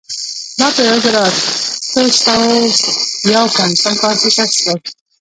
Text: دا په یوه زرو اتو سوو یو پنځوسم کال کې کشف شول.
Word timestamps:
دا 0.59 0.67
په 0.75 0.81
یوه 0.89 0.99
زرو 1.03 1.19
اتو 1.25 2.17
سوو 2.25 2.51
یو 3.35 3.45
پنځوسم 3.57 3.95
کال 4.01 4.15
کې 4.21 4.29
کشف 4.35 4.49
شول. 4.59 4.79